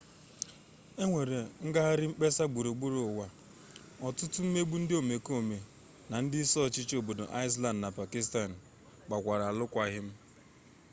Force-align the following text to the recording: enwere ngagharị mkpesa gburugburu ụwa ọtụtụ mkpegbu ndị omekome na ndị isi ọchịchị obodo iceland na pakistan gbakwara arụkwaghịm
enwere 1.03 1.39
ngagharị 1.67 2.05
mkpesa 2.09 2.43
gburugburu 2.49 2.99
ụwa 3.09 3.27
ọtụtụ 4.07 4.39
mkpegbu 4.45 4.75
ndị 4.81 4.93
omekome 5.01 5.57
na 6.09 6.15
ndị 6.23 6.35
isi 6.43 6.57
ọchịchị 6.65 6.93
obodo 7.01 7.23
iceland 7.45 7.77
na 7.83 7.89
pakistan 7.99 8.51
gbakwara 9.07 9.43
arụkwaghịm 9.49 10.07